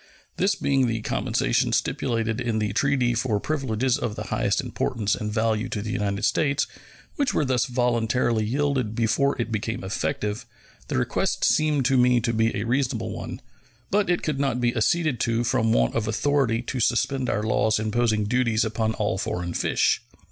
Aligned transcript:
This 0.37 0.55
being 0.55 0.87
the 0.87 0.99
compensation 1.03 1.71
stipulated 1.73 2.41
in 2.41 2.57
the 2.57 2.73
treaty 2.73 3.13
for 3.13 3.39
privileges 3.39 3.99
of 3.99 4.15
the 4.15 4.23
highest 4.33 4.59
importance 4.59 5.13
and 5.13 5.31
value 5.31 5.69
to 5.69 5.79
the 5.83 5.91
United 5.91 6.25
States, 6.25 6.65
which 7.17 7.35
were 7.35 7.45
thus 7.45 7.67
voluntarily 7.67 8.43
yielded 8.43 8.95
before 8.95 9.39
it 9.39 9.51
became 9.51 9.83
effective, 9.83 10.47
the 10.87 10.97
request 10.97 11.43
seemed 11.45 11.85
to 11.85 11.97
me 11.97 12.19
to 12.19 12.33
be 12.33 12.51
a 12.59 12.65
reasonable 12.65 13.11
one; 13.11 13.41
but 13.91 14.09
it 14.09 14.23
could 14.23 14.39
not 14.39 14.59
be 14.59 14.75
acceded 14.75 15.19
to 15.19 15.43
from 15.43 15.71
want 15.71 15.93
of 15.93 16.07
authority 16.07 16.63
to 16.63 16.79
suspend 16.79 17.29
our 17.29 17.43
laws 17.43 17.77
imposing 17.77 18.23
duties 18.23 18.65
upon 18.65 18.95
all 18.95 19.19
foreign 19.19 19.53
fish. 19.53 20.01